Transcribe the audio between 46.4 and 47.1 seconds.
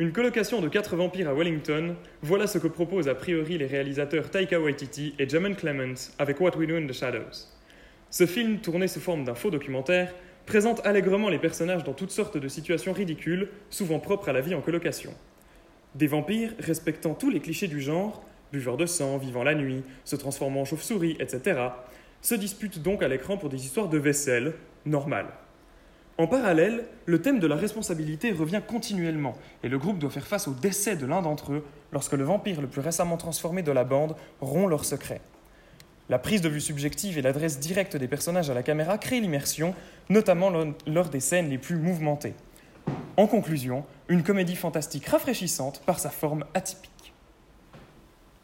atypique.